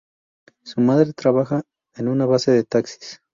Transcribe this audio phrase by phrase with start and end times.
[0.63, 1.61] Su madre trabaja
[1.93, 3.21] en una base de taxis.